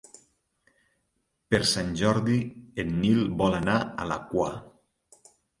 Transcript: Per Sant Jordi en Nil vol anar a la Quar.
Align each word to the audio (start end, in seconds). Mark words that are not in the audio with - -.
Per 1.53 1.59
Sant 1.73 1.93
Jordi 2.01 2.39
en 2.85 2.91
Nil 3.05 3.23
vol 3.43 3.59
anar 3.61 3.79
a 4.05 4.09
la 4.15 4.21
Quar. 4.33 4.51